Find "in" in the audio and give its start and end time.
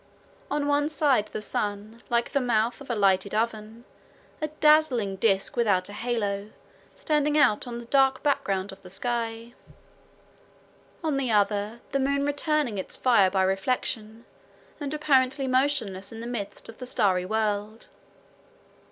16.11-16.19